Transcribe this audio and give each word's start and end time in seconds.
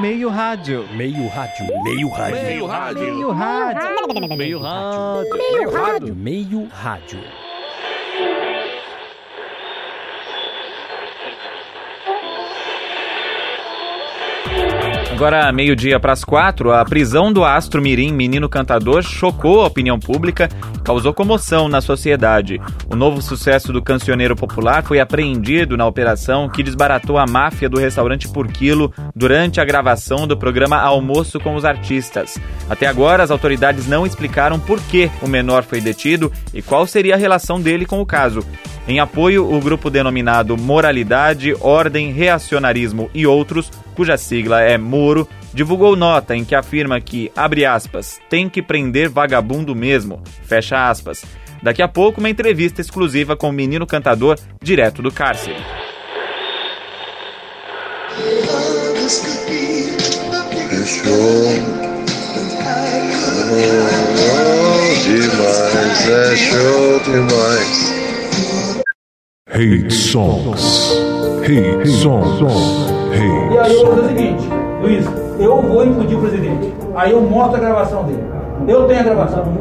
Meio 0.00 0.30
rádio. 0.30 0.88
Meio 0.94 1.28
rádio. 1.28 1.82
Meio 1.84 2.08
rádio. 2.08 2.42
Meio 2.42 2.66
rádio. 2.66 3.02
Meio 3.02 3.30
rádio. 3.32 4.36
Meio 4.38 4.58
rádio. 4.58 5.36
Meio 5.36 5.70
rádio. 5.70 6.16
Meio 6.16 6.68
rádio. 6.68 7.51
Agora, 15.12 15.52
meio-dia 15.52 16.00
para 16.00 16.14
as 16.14 16.24
quatro, 16.24 16.72
a 16.72 16.82
prisão 16.86 17.30
do 17.30 17.44
astro 17.44 17.82
Mirim, 17.82 18.12
menino 18.12 18.48
cantador, 18.48 19.02
chocou 19.02 19.60
a 19.60 19.66
opinião 19.66 20.00
pública 20.00 20.48
causou 20.82 21.12
comoção 21.12 21.68
na 21.68 21.80
sociedade. 21.80 22.60
O 22.90 22.96
novo 22.96 23.20
sucesso 23.22 23.72
do 23.72 23.82
cancioneiro 23.82 24.34
popular 24.34 24.82
foi 24.82 25.00
apreendido 25.00 25.76
na 25.76 25.86
operação 25.86 26.48
que 26.48 26.62
desbaratou 26.62 27.18
a 27.18 27.26
máfia 27.26 27.68
do 27.68 27.78
restaurante 27.78 28.26
por 28.26 28.48
quilo 28.48 28.92
durante 29.14 29.60
a 29.60 29.64
gravação 29.64 30.26
do 30.26 30.36
programa 30.36 30.80
Almoço 30.80 31.38
com 31.38 31.54
os 31.54 31.64
Artistas. 31.64 32.38
Até 32.68 32.86
agora, 32.86 33.22
as 33.22 33.30
autoridades 33.30 33.86
não 33.86 34.06
explicaram 34.06 34.58
por 34.58 34.80
que 34.80 35.10
o 35.20 35.28
menor 35.28 35.62
foi 35.62 35.80
detido 35.80 36.32
e 36.52 36.62
qual 36.62 36.86
seria 36.86 37.14
a 37.14 37.18
relação 37.18 37.60
dele 37.60 37.86
com 37.86 38.00
o 38.00 38.06
caso. 38.06 38.44
Em 38.88 38.98
apoio, 38.98 39.48
o 39.48 39.60
grupo 39.60 39.88
denominado 39.88 40.56
Moralidade, 40.56 41.54
Ordem, 41.60 42.10
Reacionarismo 42.10 43.08
e 43.14 43.24
Outros, 43.24 43.70
cuja 43.92 44.16
sigla 44.16 44.62
é 44.62 44.76
Moro, 44.76 45.28
divulgou 45.54 45.94
nota 45.94 46.34
em 46.34 46.44
que 46.44 46.54
afirma 46.54 47.00
que, 47.00 47.30
abre 47.36 47.64
aspas, 47.64 48.20
tem 48.28 48.48
que 48.48 48.62
prender 48.62 49.08
vagabundo 49.08 49.74
mesmo, 49.74 50.22
fecha 50.44 50.88
aspas. 50.88 51.24
Daqui 51.62 51.80
a 51.80 51.86
pouco, 51.86 52.18
uma 52.20 52.30
entrevista 52.30 52.80
exclusiva 52.80 53.36
com 53.36 53.48
o 53.48 53.52
menino 53.52 53.86
cantador 53.86 54.36
direto 54.60 55.00
do 55.00 55.12
cárcere. 55.12 55.56
É 66.04 66.36
show 66.36 67.00
demais. 67.04 67.91
Hate 69.62 69.92
songs. 69.92 70.90
Hate 71.44 71.86
songs. 71.86 72.40
E 73.52 73.58
aí 73.58 73.74
eu 73.74 73.86
vou 73.86 73.94
fazer 73.94 74.00
o 74.00 74.08
seguinte, 74.08 74.48
Luiz, 74.82 75.06
eu 75.38 75.62
vou 75.62 75.86
impedir 75.86 76.16
o 76.16 76.20
presidente. 76.20 76.74
Aí 76.96 77.12
eu 77.12 77.20
mostro 77.20 77.58
a 77.58 77.60
gravação 77.60 78.02
dele. 78.02 78.24
Eu 78.66 78.88
tenho 78.88 78.98
a 78.98 79.02
gravação. 79.04 79.56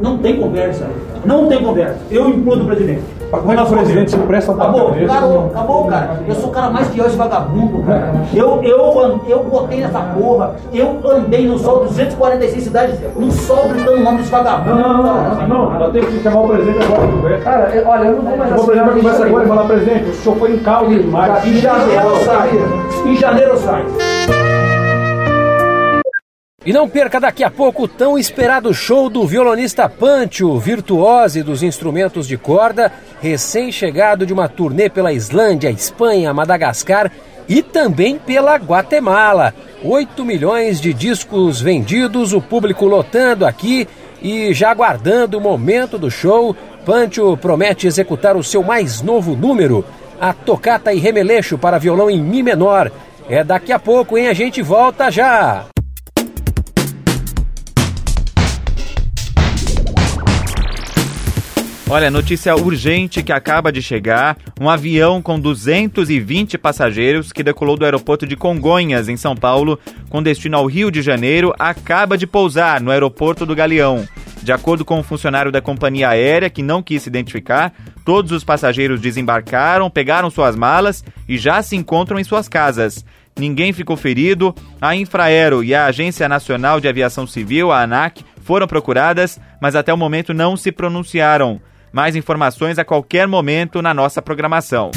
Não 0.00 0.18
tem 0.18 0.40
conversa. 0.40 0.88
Não 1.24 1.46
tem 1.46 1.62
conversa. 1.62 1.98
Eu 2.10 2.28
implodo 2.28 2.62
o 2.64 2.66
presidente. 2.66 3.02
Como 3.30 3.50
é 3.50 3.56
que 3.56 3.62
o 3.62 3.66
presidente 3.66 4.10
se 4.10 4.16
presta 4.18 4.52
pra 4.52 4.64
Acabou, 4.64 4.88
cabeça? 4.88 5.12
acabou, 5.12 5.46
acabou, 5.46 5.84
cara. 5.86 6.20
Eu 6.28 6.34
sou 6.34 6.50
o 6.50 6.52
cara 6.52 6.68
mais 6.68 6.88
pior 6.88 7.06
esse 7.06 7.16
vagabundo, 7.16 7.82
cara. 7.84 8.12
Eu, 8.34 8.62
eu, 8.62 9.00
an- 9.00 9.20
eu 9.26 9.42
botei 9.44 9.80
nessa 9.80 10.00
porra, 10.00 10.54
eu 10.70 11.00
andei 11.06 11.46
no 11.48 11.58
sol 11.58 11.84
246 11.86 12.62
cidades, 12.62 13.00
no 13.16 13.30
sol 13.32 13.68
gritando 13.70 13.96
o 13.96 14.04
nome 14.04 14.18
desse 14.18 14.30
vagabundo. 14.30 14.76
Não, 14.78 14.92
não, 15.02 15.02
não, 15.02 15.48
não, 15.48 15.78
nós 15.78 15.92
temos 15.92 16.10
que 16.10 16.22
chamar 16.22 16.40
o 16.42 16.48
presidente 16.48 16.84
agora 16.84 17.00
pra 17.00 17.08
conversa. 17.16 17.44
Cara, 17.44 17.70
eu- 17.74 17.88
olha, 17.88 18.04
eu 18.04 18.16
não 18.16 18.22
vou 18.22 18.36
mais 18.36 18.50
Chamar 18.50 18.62
o 18.62 18.66
presidente 18.66 18.84
pra 18.84 18.94
conversa 19.00 19.24
agora 19.24 19.44
e 19.44 19.48
falar, 19.48 19.64
presidente, 19.64 20.10
o 20.10 20.14
senhor 20.14 20.36
foi 20.36 20.52
em 20.52 20.58
calma 20.58 20.88
demais. 20.90 21.46
Em 21.46 21.54
janeiro 21.56 22.08
eu 22.08 22.16
saio. 22.16 22.82
Em 23.06 23.16
janeiro 23.16 23.50
eu 23.52 23.56
saio. 23.56 23.86
E 26.64 26.72
não 26.72 26.88
perca 26.88 27.18
daqui 27.18 27.42
a 27.42 27.50
pouco 27.50 27.84
o 27.84 27.88
tão 27.88 28.16
esperado 28.16 28.72
show 28.72 29.10
do 29.10 29.26
violonista 29.26 29.88
Pancho, 29.88 30.56
virtuose 30.60 31.42
dos 31.42 31.60
instrumentos 31.60 32.28
de 32.28 32.38
corda, 32.38 32.92
recém-chegado 33.20 34.24
de 34.24 34.32
uma 34.32 34.48
turnê 34.48 34.88
pela 34.88 35.12
Islândia, 35.12 35.70
Espanha, 35.70 36.32
Madagascar 36.32 37.10
e 37.48 37.62
também 37.62 38.16
pela 38.16 38.54
Guatemala. 38.54 39.52
8 39.82 40.24
milhões 40.24 40.80
de 40.80 40.94
discos 40.94 41.60
vendidos, 41.60 42.32
o 42.32 42.40
público 42.40 42.86
lotando 42.86 43.44
aqui 43.44 43.88
e 44.22 44.54
já 44.54 44.70
aguardando 44.70 45.38
o 45.38 45.40
momento 45.40 45.98
do 45.98 46.12
show. 46.12 46.54
Pancho 46.86 47.36
promete 47.36 47.88
executar 47.88 48.36
o 48.36 48.44
seu 48.44 48.62
mais 48.62 49.02
novo 49.02 49.34
número, 49.34 49.84
a 50.20 50.32
tocata 50.32 50.92
e 50.92 51.00
remeleixo 51.00 51.58
para 51.58 51.78
violão 51.78 52.08
em 52.08 52.22
Mi 52.22 52.40
menor. 52.40 52.88
É 53.28 53.42
daqui 53.42 53.72
a 53.72 53.80
pouco, 53.80 54.16
hein? 54.16 54.28
A 54.28 54.32
gente 54.32 54.62
volta 54.62 55.10
já! 55.10 55.71
Olha, 61.94 62.10
notícia 62.10 62.56
urgente 62.56 63.22
que 63.22 63.34
acaba 63.34 63.70
de 63.70 63.82
chegar: 63.82 64.38
um 64.58 64.70
avião 64.70 65.20
com 65.20 65.38
220 65.38 66.56
passageiros 66.56 67.30
que 67.34 67.42
decolou 67.42 67.76
do 67.76 67.84
aeroporto 67.84 68.26
de 68.26 68.34
Congonhas, 68.34 69.10
em 69.10 69.16
São 69.18 69.36
Paulo, 69.36 69.78
com 70.08 70.22
destino 70.22 70.56
ao 70.56 70.64
Rio 70.64 70.90
de 70.90 71.02
Janeiro, 71.02 71.52
acaba 71.58 72.16
de 72.16 72.26
pousar 72.26 72.80
no 72.80 72.90
aeroporto 72.90 73.44
do 73.44 73.54
Galeão. 73.54 74.08
De 74.42 74.50
acordo 74.50 74.86
com 74.86 75.00
um 75.00 75.02
funcionário 75.02 75.52
da 75.52 75.60
companhia 75.60 76.08
aérea 76.08 76.48
que 76.48 76.62
não 76.62 76.82
quis 76.82 77.02
se 77.02 77.10
identificar, 77.10 77.74
todos 78.06 78.32
os 78.32 78.42
passageiros 78.42 78.98
desembarcaram, 78.98 79.90
pegaram 79.90 80.30
suas 80.30 80.56
malas 80.56 81.04
e 81.28 81.36
já 81.36 81.62
se 81.62 81.76
encontram 81.76 82.18
em 82.18 82.24
suas 82.24 82.48
casas. 82.48 83.04
Ninguém 83.38 83.70
ficou 83.74 83.98
ferido. 83.98 84.54
A 84.80 84.96
Infraero 84.96 85.62
e 85.62 85.74
a 85.74 85.84
Agência 85.84 86.26
Nacional 86.26 86.80
de 86.80 86.88
Aviação 86.88 87.26
Civil, 87.26 87.70
a 87.70 87.82
ANAC, 87.82 88.24
foram 88.42 88.66
procuradas, 88.66 89.38
mas 89.60 89.76
até 89.76 89.92
o 89.92 89.98
momento 89.98 90.32
não 90.32 90.56
se 90.56 90.72
pronunciaram. 90.72 91.60
Mais 91.92 92.16
informações 92.16 92.78
a 92.78 92.84
qualquer 92.84 93.28
momento 93.28 93.82
na 93.82 93.92
nossa 93.92 94.22
programação. 94.22 94.90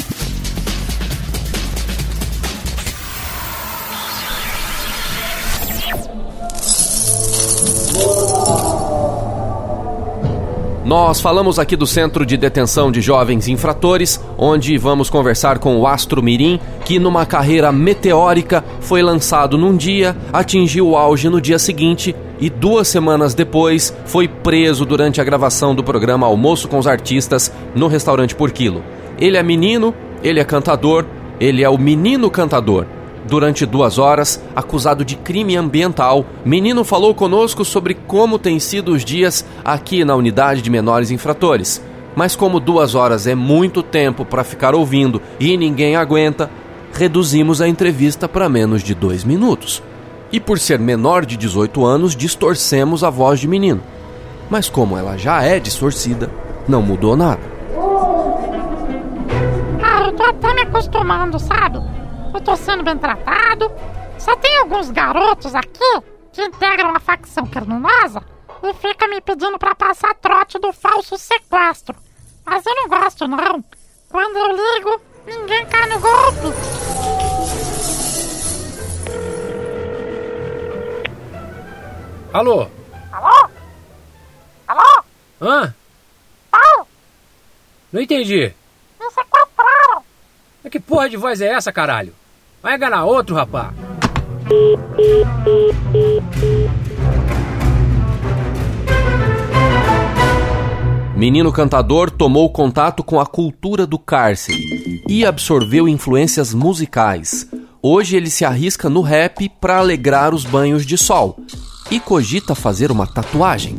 Nós 10.86 11.20
falamos 11.20 11.58
aqui 11.58 11.74
do 11.74 11.84
Centro 11.84 12.24
de 12.24 12.36
Detenção 12.36 12.92
de 12.92 13.00
Jovens 13.00 13.48
Infratores, 13.48 14.24
onde 14.38 14.78
vamos 14.78 15.10
conversar 15.10 15.58
com 15.58 15.76
o 15.76 15.84
Astro 15.84 16.22
Mirim, 16.22 16.60
que 16.84 17.00
numa 17.00 17.26
carreira 17.26 17.72
meteórica 17.72 18.64
foi 18.78 19.02
lançado 19.02 19.58
num 19.58 19.76
dia, 19.76 20.16
atingiu 20.32 20.90
o 20.90 20.96
auge 20.96 21.28
no 21.28 21.40
dia 21.40 21.58
seguinte 21.58 22.14
e 22.38 22.48
duas 22.48 22.86
semanas 22.86 23.34
depois 23.34 23.92
foi 24.04 24.28
preso 24.28 24.86
durante 24.86 25.20
a 25.20 25.24
gravação 25.24 25.74
do 25.74 25.82
programa 25.82 26.24
Almoço 26.24 26.68
com 26.68 26.78
os 26.78 26.86
Artistas 26.86 27.52
no 27.74 27.88
restaurante 27.88 28.36
Por 28.36 28.52
Quilo. 28.52 28.84
Ele 29.18 29.36
é 29.36 29.42
menino, 29.42 29.92
ele 30.22 30.38
é 30.38 30.44
cantador, 30.44 31.04
ele 31.40 31.64
é 31.64 31.68
o 31.68 31.76
menino 31.76 32.30
cantador. 32.30 32.86
Durante 33.28 33.66
duas 33.66 33.98
horas, 33.98 34.40
acusado 34.54 35.04
de 35.04 35.16
crime 35.16 35.56
ambiental, 35.56 36.24
Menino 36.44 36.84
falou 36.84 37.12
conosco 37.12 37.64
sobre 37.64 37.94
como 37.94 38.38
têm 38.38 38.60
sido 38.60 38.92
os 38.92 39.04
dias 39.04 39.44
aqui 39.64 40.04
na 40.04 40.14
unidade 40.14 40.62
de 40.62 40.70
menores 40.70 41.10
infratores. 41.10 41.82
Mas 42.14 42.36
como 42.36 42.60
duas 42.60 42.94
horas 42.94 43.26
é 43.26 43.34
muito 43.34 43.82
tempo 43.82 44.24
para 44.24 44.44
ficar 44.44 44.76
ouvindo 44.76 45.20
e 45.40 45.56
ninguém 45.56 45.96
aguenta, 45.96 46.48
reduzimos 46.92 47.60
a 47.60 47.66
entrevista 47.66 48.28
para 48.28 48.48
menos 48.48 48.80
de 48.82 48.94
dois 48.94 49.24
minutos. 49.24 49.82
E 50.30 50.38
por 50.38 50.60
ser 50.60 50.78
menor 50.78 51.26
de 51.26 51.36
18 51.36 51.84
anos, 51.84 52.14
distorcemos 52.14 53.02
a 53.02 53.10
voz 53.10 53.40
de 53.40 53.48
menino. 53.48 53.82
Mas 54.48 54.68
como 54.68 54.96
ela 54.96 55.16
já 55.16 55.42
é 55.42 55.58
distorcida, 55.58 56.30
não 56.68 56.80
mudou 56.80 57.16
nada. 57.16 57.42
Ah, 59.82 60.06
eu 60.06 60.12
tô 60.12 60.22
até 60.22 60.54
me 60.54 60.62
acostumando, 60.62 61.38
sabe? 61.40 61.80
Tô 62.46 62.54
sendo 62.54 62.84
bem 62.84 62.96
tratado. 62.96 63.72
Só 64.20 64.36
tem 64.36 64.58
alguns 64.58 64.88
garotos 64.92 65.52
aqui 65.52 66.00
que 66.32 66.44
integram 66.44 66.94
a 66.94 67.00
facção 67.00 67.44
criminosa 67.44 68.22
e 68.62 68.72
fica 68.74 69.08
me 69.08 69.20
pedindo 69.20 69.58
pra 69.58 69.74
passar 69.74 70.14
trote 70.14 70.56
do 70.56 70.72
falso 70.72 71.18
sequestro. 71.18 71.96
Mas 72.44 72.64
eu 72.64 72.72
não 72.76 72.88
gosto, 72.88 73.26
não. 73.26 73.64
Quando 74.08 74.36
eu 74.36 74.76
ligo, 74.76 75.00
ninguém 75.26 75.66
cai 75.66 75.88
no 75.88 75.98
golpe. 75.98 76.56
Alô? 82.32 82.70
Alô? 83.10 83.50
Alô? 84.68 85.04
Hã? 85.42 85.74
Paulo? 86.48 86.88
Não 87.92 88.00
entendi. 88.00 88.54
Me 89.00 89.10
sequestraram. 89.10 90.04
Mas 90.62 90.70
que 90.70 90.78
porra 90.78 91.08
de 91.08 91.16
voz 91.16 91.40
é 91.40 91.48
essa, 91.48 91.72
caralho? 91.72 92.14
Vai 92.66 92.74
enganar 92.74 93.04
outro, 93.04 93.36
rapá. 93.36 93.72
Menino 101.14 101.52
cantador 101.52 102.10
tomou 102.10 102.50
contato 102.50 103.04
com 103.04 103.20
a 103.20 103.24
cultura 103.24 103.86
do 103.86 104.00
cárcere 104.00 104.58
e 105.08 105.24
absorveu 105.24 105.86
influências 105.86 106.52
musicais. 106.52 107.48
Hoje 107.80 108.16
ele 108.16 108.28
se 108.28 108.44
arrisca 108.44 108.90
no 108.90 109.00
rap 109.00 109.48
para 109.60 109.78
alegrar 109.78 110.34
os 110.34 110.44
banhos 110.44 110.84
de 110.84 110.98
sol. 110.98 111.38
e 111.88 112.00
cogita 112.00 112.52
fazer 112.52 112.90
uma 112.90 113.06
tatuagem. 113.06 113.76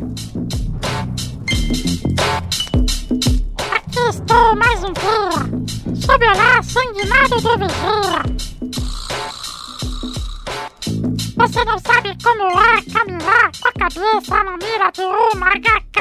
Aqui 3.70 4.00
estou 4.08 4.56
mais 4.56 4.82
um 4.82 4.92
dia, 4.94 5.94
sob 5.94 6.24
o 6.24 6.30
olhar 6.30 6.64
sanguinário 6.64 7.38
do 7.38 7.58
vigia. 7.58 8.57
Você 11.38 11.64
não 11.64 11.78
sabe 11.78 12.16
como 12.20 12.42
é 12.60 12.82
caminhar 12.92 13.50
com 13.60 13.68
a 13.68 13.72
cabeça 13.72 14.44
na 14.44 14.56
mira 14.56 14.90
de 14.92 15.02
uma 15.02 15.50
HK. 15.50 15.98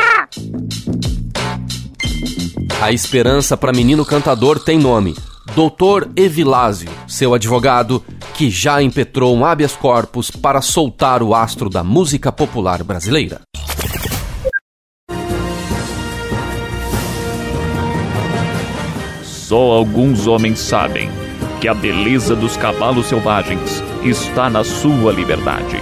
A 2.82 2.92
esperança 2.92 3.56
para 3.56 3.72
menino 3.72 4.04
cantador 4.04 4.60
tem 4.60 4.80
nome: 4.80 5.16
Doutor 5.54 6.10
Evilásio, 6.16 6.90
seu 7.08 7.36
advogado, 7.36 8.04
que 8.34 8.50
já 8.50 8.82
impetrou 8.82 9.36
um 9.36 9.46
habeas 9.46 9.76
corpus 9.76 10.32
para 10.32 10.60
soltar 10.60 11.22
o 11.22 11.36
astro 11.36 11.70
da 11.70 11.84
música 11.84 12.32
popular 12.32 12.84
brasileira. 12.84 13.42
Só 19.24 19.72
alguns 19.72 20.26
homens 20.26 20.58
sabem 20.60 21.27
que 21.60 21.68
a 21.68 21.74
beleza 21.74 22.36
dos 22.36 22.56
cavalos 22.56 23.08
selvagens 23.08 23.84
está 24.04 24.50
na 24.50 24.64
sua 24.64 25.12
liberdade. 25.12 25.78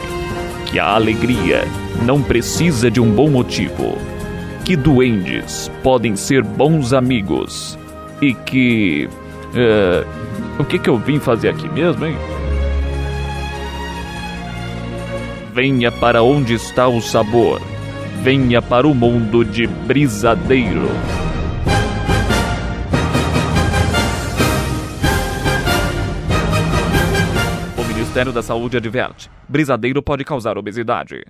Que 0.65 0.79
a 0.79 0.95
alegria 0.95 1.67
não 2.03 2.21
precisa 2.21 2.89
de 2.89 3.01
um 3.01 3.11
bom 3.11 3.29
motivo. 3.29 3.97
Que 4.63 4.75
duendes 4.75 5.69
podem 5.83 6.15
ser 6.15 6.43
bons 6.43 6.93
amigos. 6.93 7.77
E 8.21 8.33
que. 8.33 9.09
é, 9.53 10.05
o 10.57 10.63
que, 10.63 10.79
que 10.79 10.89
eu 10.89 10.97
vim 10.97 11.19
fazer 11.19 11.49
aqui 11.49 11.67
mesmo, 11.69 12.05
hein? 12.05 12.15
Venha 15.53 15.91
para 15.91 16.23
onde 16.23 16.53
está 16.53 16.87
o 16.87 17.01
sabor. 17.01 17.61
Venha 18.21 18.61
para 18.61 18.87
o 18.87 18.95
mundo 18.95 19.43
de 19.43 19.67
brisadeiro. 19.67 20.89
Ministério 28.15 28.31
da 28.31 28.41
Saúde 28.41 28.77
adverte: 28.77 29.29
brisadeiro 29.45 30.01
pode 30.01 30.23
causar 30.23 30.57
obesidade. 30.57 31.25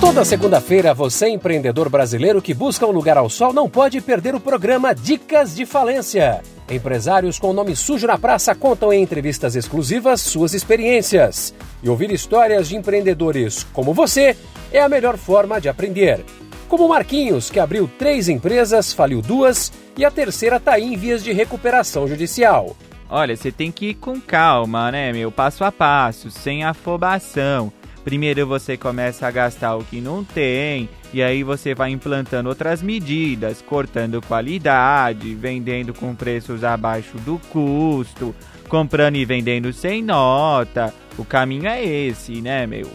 Toda 0.00 0.24
segunda-feira, 0.24 0.94
você, 0.94 1.28
empreendedor 1.28 1.88
brasileiro 1.88 2.40
que 2.40 2.54
busca 2.54 2.86
um 2.86 2.92
lugar 2.92 3.16
ao 3.16 3.28
sol, 3.28 3.52
não 3.52 3.68
pode 3.68 4.00
perder 4.00 4.32
o 4.36 4.38
programa 4.38 4.94
Dicas 4.94 5.56
de 5.56 5.66
Falência. 5.66 6.40
Empresários 6.70 7.36
com 7.36 7.52
nome 7.52 7.74
sujo 7.74 8.06
na 8.06 8.16
praça 8.16 8.54
contam 8.54 8.92
em 8.92 9.02
entrevistas 9.02 9.56
exclusivas 9.56 10.20
suas 10.20 10.54
experiências. 10.54 11.52
E 11.82 11.88
ouvir 11.88 12.12
histórias 12.12 12.68
de 12.68 12.76
empreendedores 12.76 13.66
como 13.72 13.92
você 13.92 14.36
é 14.72 14.80
a 14.80 14.88
melhor 14.88 15.16
forma 15.16 15.60
de 15.60 15.68
aprender. 15.68 16.24
Como 16.68 16.88
Marquinhos, 16.88 17.50
que 17.50 17.58
abriu 17.58 17.90
três 17.98 18.28
empresas, 18.28 18.92
faliu 18.92 19.20
duas 19.20 19.72
e 19.96 20.04
a 20.04 20.12
terceira 20.12 20.58
está 20.58 20.78
em 20.78 20.96
vias 20.96 21.24
de 21.24 21.32
recuperação 21.32 22.06
judicial. 22.06 22.76
Olha, 23.14 23.36
você 23.36 23.52
tem 23.52 23.70
que 23.70 23.90
ir 23.90 23.94
com 23.96 24.18
calma, 24.18 24.90
né, 24.90 25.12
meu? 25.12 25.30
Passo 25.30 25.64
a 25.64 25.70
passo, 25.70 26.30
sem 26.30 26.64
afobação. 26.64 27.70
Primeiro 28.02 28.46
você 28.46 28.74
começa 28.74 29.28
a 29.28 29.30
gastar 29.30 29.76
o 29.76 29.84
que 29.84 30.00
não 30.00 30.24
tem, 30.24 30.88
e 31.12 31.22
aí 31.22 31.42
você 31.42 31.74
vai 31.74 31.90
implantando 31.90 32.48
outras 32.48 32.80
medidas, 32.80 33.60
cortando 33.60 34.22
qualidade, 34.22 35.34
vendendo 35.34 35.92
com 35.92 36.14
preços 36.14 36.64
abaixo 36.64 37.18
do 37.18 37.38
custo, 37.50 38.34
comprando 38.66 39.16
e 39.16 39.26
vendendo 39.26 39.74
sem 39.74 40.02
nota. 40.02 40.94
O 41.18 41.24
caminho 41.24 41.66
é 41.66 41.84
esse, 41.84 42.40
né, 42.40 42.66
meu? 42.66 42.90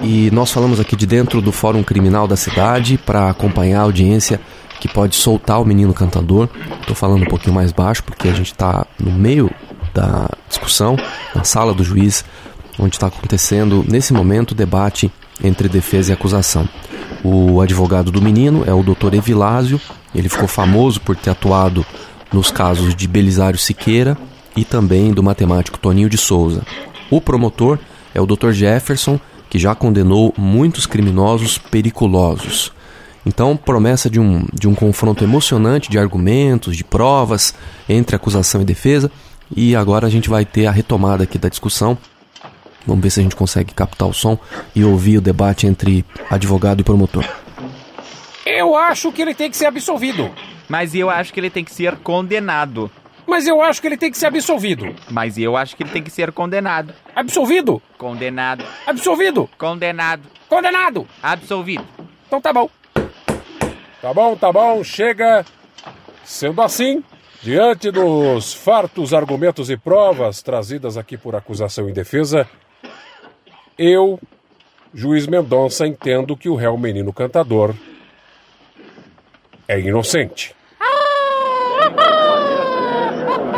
E 0.00 0.30
nós 0.30 0.52
falamos 0.52 0.78
aqui 0.78 0.94
de 0.94 1.06
dentro 1.06 1.40
do 1.40 1.50
Fórum 1.50 1.82
Criminal 1.82 2.28
da 2.28 2.36
cidade 2.36 2.98
para 2.98 3.28
acompanhar 3.28 3.80
a 3.80 3.82
audiência 3.82 4.40
que 4.82 4.88
pode 4.88 5.14
soltar 5.14 5.62
o 5.62 5.64
menino 5.64 5.94
cantador. 5.94 6.48
Estou 6.80 6.96
falando 6.96 7.22
um 7.22 7.28
pouquinho 7.28 7.54
mais 7.54 7.70
baixo 7.70 8.02
porque 8.02 8.26
a 8.26 8.32
gente 8.32 8.50
está 8.50 8.84
no 8.98 9.12
meio 9.12 9.48
da 9.94 10.28
discussão, 10.48 10.96
na 11.32 11.44
sala 11.44 11.72
do 11.72 11.84
juiz, 11.84 12.24
onde 12.80 12.96
está 12.96 13.06
acontecendo 13.06 13.84
nesse 13.86 14.12
momento 14.12 14.50
o 14.50 14.54
debate 14.56 15.08
entre 15.40 15.68
defesa 15.68 16.10
e 16.10 16.12
acusação. 16.12 16.68
O 17.22 17.60
advogado 17.60 18.10
do 18.10 18.20
menino 18.20 18.64
é 18.66 18.74
o 18.74 18.82
Dr. 18.82 19.14
Evilásio, 19.14 19.80
ele 20.12 20.28
ficou 20.28 20.48
famoso 20.48 21.00
por 21.00 21.14
ter 21.14 21.30
atuado 21.30 21.86
nos 22.32 22.50
casos 22.50 22.92
de 22.92 23.06
Belisário 23.06 23.60
Siqueira 23.60 24.18
e 24.56 24.64
também 24.64 25.12
do 25.12 25.22
matemático 25.22 25.78
Toninho 25.78 26.10
de 26.10 26.18
Souza. 26.18 26.62
O 27.08 27.20
promotor 27.20 27.78
é 28.12 28.20
o 28.20 28.26
Dr. 28.26 28.50
Jefferson, 28.50 29.20
que 29.48 29.60
já 29.60 29.76
condenou 29.76 30.34
muitos 30.36 30.86
criminosos 30.86 31.56
periculosos. 31.56 32.72
Então, 33.24 33.56
promessa 33.56 34.10
de 34.10 34.18
um, 34.18 34.44
de 34.52 34.68
um 34.68 34.74
confronto 34.74 35.22
emocionante 35.22 35.90
de 35.90 35.98
argumentos, 35.98 36.76
de 36.76 36.82
provas 36.82 37.54
entre 37.88 38.16
acusação 38.16 38.62
e 38.62 38.64
defesa. 38.64 39.10
E 39.54 39.76
agora 39.76 40.06
a 40.06 40.10
gente 40.10 40.28
vai 40.28 40.44
ter 40.44 40.66
a 40.66 40.70
retomada 40.70 41.24
aqui 41.24 41.38
da 41.38 41.48
discussão. 41.48 41.96
Vamos 42.86 43.02
ver 43.02 43.10
se 43.10 43.20
a 43.20 43.22
gente 43.22 43.36
consegue 43.36 43.72
captar 43.72 44.08
o 44.08 44.12
som 44.12 44.38
e 44.74 44.84
ouvir 44.84 45.18
o 45.18 45.20
debate 45.20 45.66
entre 45.66 46.04
advogado 46.28 46.80
e 46.80 46.84
promotor. 46.84 47.24
Eu 48.44 48.74
acho 48.74 49.12
que 49.12 49.22
ele 49.22 49.34
tem 49.34 49.48
que 49.50 49.56
ser 49.56 49.66
absolvido. 49.66 50.30
Mas 50.68 50.94
eu 50.94 51.10
acho 51.10 51.32
que 51.32 51.38
ele 51.38 51.50
tem 51.50 51.64
que 51.64 51.72
ser 51.72 51.96
condenado. 51.96 52.90
Mas 53.26 53.46
eu 53.46 53.62
acho 53.62 53.80
que 53.80 53.86
ele 53.86 53.96
tem 53.96 54.10
que 54.10 54.18
ser 54.18 54.26
absolvido. 54.26 54.94
Mas 55.10 55.38
eu 55.38 55.56
acho 55.56 55.76
que 55.76 55.82
ele 55.82 55.90
tem 55.90 56.02
que 56.02 56.10
ser 56.10 56.32
condenado. 56.32 56.92
Absolvido? 57.14 57.80
Condenado. 57.96 58.64
Absolvido? 58.86 59.48
Condenado. 59.56 60.22
Condenado? 60.48 61.06
Absolvido. 61.22 61.84
Então 62.26 62.40
tá 62.40 62.52
bom. 62.52 62.68
Tá 64.02 64.12
bom, 64.12 64.36
tá 64.36 64.52
bom, 64.52 64.82
chega. 64.82 65.46
Sendo 66.24 66.60
assim, 66.60 67.04
diante 67.40 67.88
dos 67.92 68.52
fartos 68.52 69.14
argumentos 69.14 69.70
e 69.70 69.76
provas 69.76 70.42
trazidas 70.42 70.96
aqui 70.96 71.16
por 71.16 71.36
acusação 71.36 71.88
e 71.88 71.92
defesa, 71.92 72.48
eu, 73.78 74.18
juiz 74.92 75.28
Mendonça, 75.28 75.86
entendo 75.86 76.36
que 76.36 76.48
o 76.48 76.56
réu 76.56 76.76
menino 76.76 77.12
cantador 77.12 77.76
é 79.68 79.78
inocente. 79.78 80.52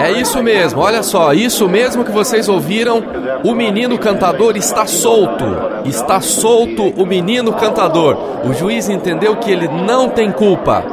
É 0.05 0.12
isso 0.12 0.43
mesmo, 0.43 0.83
olha 0.83 1.03
só, 1.03 1.33
isso 1.33 1.67
mesmo 1.67 2.05
que 2.05 2.12
vocês 2.12 2.47
ouviram. 2.47 3.03
O 3.43 3.55
menino 3.55 3.99
cantador 3.99 4.55
está 4.55 4.87
solto. 4.87 5.45
Está 5.87 6.21
solto 6.21 6.83
o 7.01 7.06
menino 7.06 7.55
cantador. 7.55 8.17
O 8.44 8.53
juiz 8.53 8.91
entendeu 8.91 9.37
que 9.37 9.51
ele 9.51 9.67
não 9.67 10.11
tem 10.11 10.31
culpa. 10.31 10.84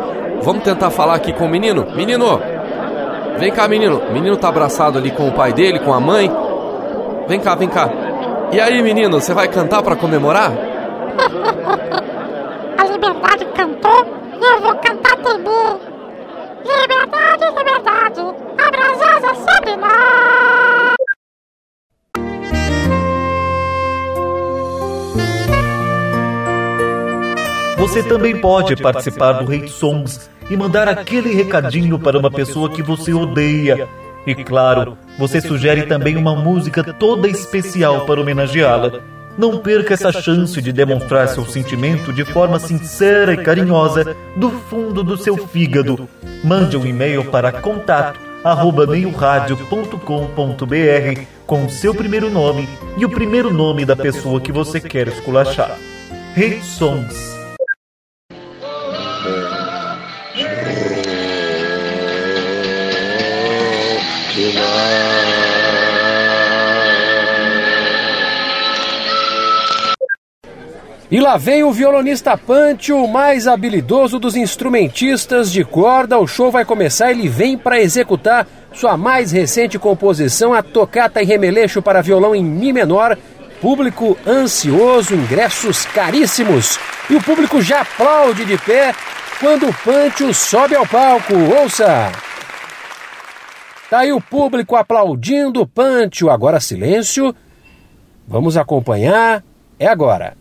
Vamos 0.42 0.64
tentar 0.64 0.90
falar 0.90 1.16
aqui 1.16 1.34
com 1.34 1.46
o 1.46 1.50
menino? 1.50 1.86
Menino, 1.94 2.40
vem 3.38 3.52
cá, 3.52 3.68
menino. 3.68 4.02
O 4.10 4.14
menino 4.14 4.38
tá 4.38 4.48
abraçado 4.48 4.98
ali 4.98 5.12
com 5.12 5.28
o 5.28 5.34
pai 5.34 5.52
dele, 5.52 5.80
com 5.80 5.94
a 5.94 6.00
mãe. 6.00 6.32
Vem 7.28 7.40
cá, 7.40 7.54
vem 7.56 7.68
cá. 7.68 7.90
E 8.54 8.62
aí, 8.62 8.82
menino, 8.82 9.20
você 9.20 9.34
vai 9.34 9.50
cantar 9.50 9.84
para 9.84 9.98
comemorar? 9.98 10.52
A 12.78 12.84
liberdade 12.86 13.46
cantou 13.54 14.22
eu 14.42 14.60
vou 14.60 14.76
cantar 14.76 15.16
também. 15.18 15.80
Liberdade, 16.66 17.46
liberdade, 17.58 18.22
abra 18.72 18.92
as 18.92 19.02
asas 19.02 19.38
sobre 19.38 19.76
nós. 19.76 20.96
Você 27.78 28.04
também 28.04 28.40
pode 28.40 28.76
participar 28.76 29.34
do 29.34 29.52
Hate 29.52 29.70
Songs 29.70 30.30
e 30.50 30.56
mandar 30.56 30.88
aquele 30.88 31.34
recadinho 31.34 32.00
para 32.00 32.18
uma 32.18 32.32
pessoa 32.32 32.70
que 32.70 32.82
você 32.82 33.14
odeia. 33.14 33.90
E 34.26 34.36
claro, 34.36 34.98
você 35.18 35.42
sugere 35.42 35.84
também 35.88 36.16
uma 36.16 36.36
música 36.36 36.84
toda 36.84 37.28
especial 37.28 38.06
para 38.06 38.22
homenageá-la. 38.22 39.02
Não 39.38 39.58
perca 39.58 39.94
essa 39.94 40.12
chance 40.12 40.62
de 40.62 40.72
demonstrar 40.72 41.28
seu 41.30 41.46
sentimento 41.46 42.14
de 42.14 42.24
forma 42.24 42.60
sincera 42.60 43.34
e 43.34 43.38
carinhosa 43.38 44.16
do 44.36 44.52
fundo 44.52 45.04
do 45.04 45.18
seu 45.18 45.36
fígado. 45.48 46.08
Mande 46.44 46.78
um 46.78 46.86
e-mail 46.86 47.26
para 47.26 47.52
contato 47.52 48.31
arroba 48.44 48.88
meioradio.com.br 48.88 51.22
com 51.46 51.70
seu 51.70 51.94
primeiro 51.94 52.30
nome 52.30 52.68
e 52.98 53.06
o 53.06 53.10
primeiro 53.10 53.54
nome 53.54 53.86
da 53.86 53.96
pessoa 53.96 54.42
que 54.42 54.52
você 54.52 54.80
quer 54.80 55.08
esculachar. 55.08 55.78
Hate 56.36 56.64
Songs. 56.64 57.32
E 71.12 71.20
lá 71.20 71.36
vem 71.36 71.62
o 71.62 71.74
violonista 71.74 72.38
Punch, 72.38 72.94
o 72.94 73.06
mais 73.06 73.46
habilidoso 73.46 74.18
dos 74.18 74.38
instrumentistas 74.38 75.52
de 75.52 75.62
corda. 75.62 76.18
O 76.18 76.26
show 76.26 76.50
vai 76.50 76.64
começar, 76.64 77.12
ele 77.12 77.28
vem 77.28 77.58
para 77.58 77.82
executar 77.82 78.48
sua 78.72 78.96
mais 78.96 79.30
recente 79.30 79.78
composição, 79.78 80.54
a 80.54 80.64
Tocata 80.64 81.22
e 81.22 81.26
Remeleixo 81.26 81.82
para 81.82 82.02
violão 82.02 82.34
em 82.34 82.42
Mi 82.42 82.72
menor. 82.72 83.18
Público 83.60 84.18
ansioso, 84.26 85.14
ingressos 85.14 85.86
caríssimos. 85.88 86.80
E 87.10 87.16
o 87.16 87.22
público 87.22 87.62
já 87.62 87.82
aplaude 87.82 88.46
de 88.46 88.58
pé 88.60 88.96
quando 89.38 89.68
o 89.68 89.74
Pancho 89.84 90.34
sobe 90.34 90.76
ao 90.76 90.88
palco. 90.88 91.34
Ouça! 91.62 92.10
Tá 93.90 94.00
aí 94.00 94.14
o 94.14 94.22
público 94.22 94.78
aplaudindo 94.78 95.60
o 95.60 95.68
Pancho. 95.68 96.30
Agora 96.30 96.62
silêncio. 96.62 97.36
Vamos 98.26 98.56
acompanhar. 98.56 99.44
É 99.78 99.88
agora. 99.88 100.41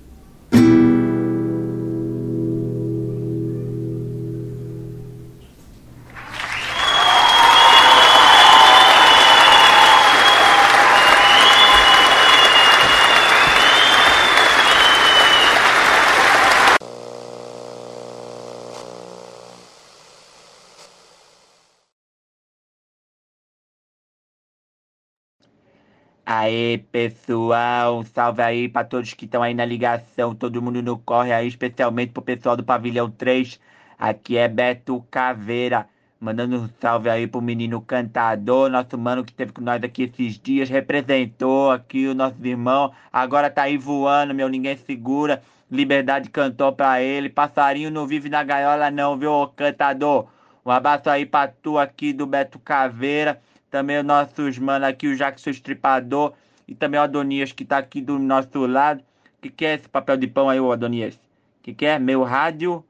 Aê, 26.71 26.77
pessoal, 26.77 28.01
salve 28.05 28.41
aí 28.41 28.69
pra 28.69 28.85
todos 28.85 29.13
que 29.13 29.25
estão 29.25 29.43
aí 29.43 29.53
na 29.53 29.65
ligação, 29.65 30.33
todo 30.33 30.61
mundo 30.61 30.81
no 30.81 30.97
corre 30.97 31.33
aí, 31.33 31.45
especialmente 31.45 32.13
pro 32.13 32.21
pessoal 32.21 32.55
do 32.55 32.63
Pavilhão 32.63 33.11
3. 33.11 33.59
Aqui 33.99 34.37
é 34.37 34.47
Beto 34.47 35.05
Caveira, 35.11 35.85
mandando 36.17 36.55
um 36.55 36.69
salve 36.79 37.09
aí 37.09 37.27
pro 37.27 37.41
menino 37.41 37.81
cantador, 37.81 38.69
nosso 38.69 38.97
mano 38.97 39.25
que 39.25 39.31
esteve 39.31 39.51
com 39.51 39.61
nós 39.61 39.83
aqui 39.83 40.03
esses 40.03 40.39
dias, 40.39 40.69
representou 40.69 41.71
aqui 41.71 42.07
o 42.07 42.15
nosso 42.15 42.37
irmão, 42.41 42.93
agora 43.11 43.49
tá 43.49 43.63
aí 43.63 43.77
voando, 43.77 44.33
meu, 44.33 44.47
ninguém 44.47 44.77
segura. 44.77 45.43
Liberdade 45.69 46.29
cantou 46.29 46.71
pra 46.71 47.01
ele, 47.01 47.27
passarinho 47.27 47.91
não 47.91 48.07
vive 48.07 48.29
na 48.29 48.43
gaiola 48.45 48.89
não, 48.89 49.17
viu, 49.17 49.45
cantador? 49.57 50.27
Um 50.65 50.71
abraço 50.71 51.09
aí 51.09 51.25
pra 51.25 51.49
tu 51.49 51.77
aqui 51.77 52.13
do 52.13 52.25
Beto 52.25 52.59
Caveira. 52.59 53.41
Também 53.69 53.99
os 53.99 54.05
nossos 54.05 54.57
mano 54.57 54.85
aqui, 54.85 55.07
o 55.07 55.17
Jackson 55.17 55.49
Estripador. 55.49 56.33
E 56.71 56.75
também 56.75 56.97
o 57.01 57.03
Adonias 57.03 57.51
que 57.51 57.65
tá 57.65 57.79
aqui 57.79 57.99
do 57.99 58.17
nosso 58.17 58.65
lado. 58.65 59.01
O 59.01 59.41
que, 59.41 59.49
que 59.49 59.65
é 59.65 59.73
esse 59.75 59.89
papel 59.89 60.15
de 60.15 60.25
pão 60.25 60.47
aí, 60.49 60.57
ô 60.57 60.71
Adonias? 60.71 61.15
O 61.15 61.63
que, 61.63 61.73
que 61.73 61.85
é? 61.85 61.99
Meu 61.99 62.23
rádio, 62.23 62.81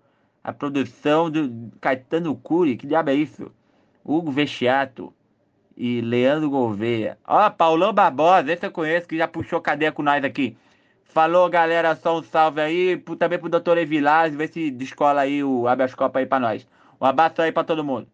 a 0.44 0.54
produção 0.54 1.32
do 1.32 1.72
Caetano 1.82 2.36
Cury. 2.36 2.78
Que 2.78 2.86
diabo 2.86 3.10
é 3.10 3.16
isso? 3.16 3.52
Hugo 4.06 4.30
Vestiato 4.32 5.12
e 5.76 6.00
Leandro 6.00 6.48
Gouveia. 6.52 7.18
Ó, 7.28 7.50
Paulão 7.50 7.92
Barbosa, 7.92 8.54
esse 8.54 8.64
eu 8.64 8.70
conheço, 8.72 9.08
que 9.08 9.18
já 9.18 9.28
puxou 9.28 9.60
cadeia 9.60 9.92
com 9.92 10.04
nós 10.04 10.24
aqui. 10.24 10.56
Falou, 11.06 11.50
galera, 11.50 11.96
só 11.96 12.20
um 12.20 12.22
salve 12.22 12.62
aí. 12.62 12.98
Pro- 12.98 13.16
Também 13.16 13.40
pro 13.40 13.50
doutor 13.50 13.80
Evilás, 13.80 14.36
vê 14.36 14.48
se 14.48 14.70
descola 14.70 15.22
aí 15.22 15.44
o 15.44 15.68
habeas 15.68 15.96
corpus 15.96 16.20
aí 16.20 16.28
pra 16.28 16.40
nós. 16.40 16.68
Um 17.02 17.06
abraço 17.08 17.42
aí 17.42 17.52
pra 17.52 17.64
todo 17.64 17.84
mundo. 17.84 18.08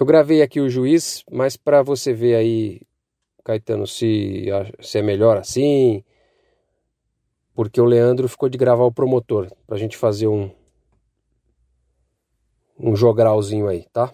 Eu 0.00 0.06
gravei 0.06 0.40
aqui 0.40 0.60
o 0.60 0.70
juiz, 0.70 1.22
mas 1.30 1.58
para 1.58 1.82
você 1.82 2.14
ver 2.14 2.34
aí, 2.34 2.80
Caetano, 3.44 3.86
se, 3.86 4.46
se 4.80 4.98
é 4.98 5.02
melhor 5.02 5.36
assim, 5.36 6.02
porque 7.54 7.78
o 7.78 7.84
Leandro 7.84 8.26
ficou 8.26 8.48
de 8.48 8.56
gravar 8.56 8.84
o 8.84 8.92
promotor, 8.92 9.54
pra 9.66 9.76
gente 9.76 9.98
fazer 9.98 10.26
um 10.26 10.50
um 12.78 12.96
jogralzinho 12.96 13.68
aí, 13.68 13.84
tá? 13.92 14.10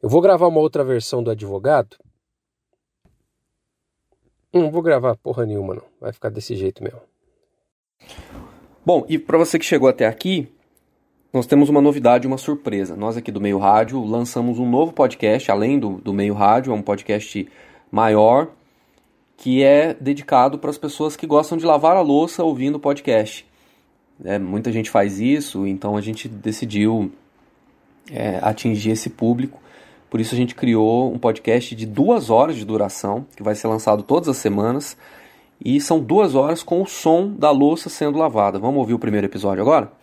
Eu 0.00 0.08
vou 0.08 0.20
gravar 0.20 0.46
uma 0.46 0.60
outra 0.60 0.84
versão 0.84 1.20
do 1.20 1.32
advogado. 1.32 1.96
Não 4.52 4.70
vou 4.70 4.82
gravar 4.82 5.16
porra 5.16 5.44
nenhuma, 5.44 5.74
não. 5.74 5.84
Vai 6.00 6.12
ficar 6.12 6.28
desse 6.28 6.54
jeito 6.54 6.80
mesmo. 6.80 7.00
Bom, 8.86 9.04
e 9.08 9.18
para 9.18 9.36
você 9.36 9.58
que 9.58 9.64
chegou 9.64 9.88
até 9.88 10.06
aqui, 10.06 10.48
nós 11.32 11.46
temos 11.46 11.70
uma 11.70 11.80
novidade, 11.80 12.26
uma 12.26 12.36
surpresa. 12.36 12.94
Nós 12.94 13.16
aqui 13.16 13.32
do 13.32 13.40
Meio 13.40 13.58
Rádio 13.58 14.04
lançamos 14.04 14.58
um 14.58 14.68
novo 14.68 14.92
podcast, 14.92 15.50
além 15.50 15.78
do, 15.78 15.92
do 15.92 16.12
Meio 16.12 16.34
Rádio, 16.34 16.72
é 16.72 16.74
um 16.74 16.82
podcast 16.82 17.48
maior, 17.90 18.48
que 19.38 19.62
é 19.62 19.94
dedicado 19.94 20.58
para 20.58 20.68
as 20.68 20.76
pessoas 20.76 21.16
que 21.16 21.26
gostam 21.26 21.56
de 21.56 21.64
lavar 21.64 21.96
a 21.96 22.02
louça 22.02 22.44
ouvindo 22.44 22.78
podcast. 22.78 23.46
É, 24.22 24.38
muita 24.38 24.70
gente 24.70 24.90
faz 24.90 25.20
isso, 25.20 25.66
então 25.66 25.96
a 25.96 26.02
gente 26.02 26.28
decidiu 26.28 27.10
é, 28.10 28.38
atingir 28.42 28.90
esse 28.90 29.08
público. 29.08 29.58
Por 30.10 30.20
isso 30.20 30.34
a 30.34 30.38
gente 30.38 30.54
criou 30.54 31.10
um 31.10 31.18
podcast 31.18 31.74
de 31.74 31.86
duas 31.86 32.28
horas 32.28 32.56
de 32.56 32.64
duração, 32.66 33.24
que 33.34 33.42
vai 33.42 33.54
ser 33.54 33.68
lançado 33.68 34.02
todas 34.02 34.28
as 34.28 34.36
semanas. 34.36 34.98
E 35.64 35.80
são 35.80 35.98
duas 35.98 36.34
horas 36.34 36.62
com 36.62 36.82
o 36.82 36.86
som 36.86 37.28
da 37.28 37.50
louça 37.50 37.88
sendo 37.88 38.18
lavada. 38.18 38.58
Vamos 38.58 38.78
ouvir 38.78 38.92
o 38.92 38.98
primeiro 38.98 39.26
episódio 39.26 39.62
agora? 39.62 40.01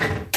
you 0.00 0.20